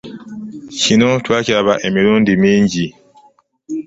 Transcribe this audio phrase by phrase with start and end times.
[0.81, 2.85] Kino twakiraba emirundi mingi.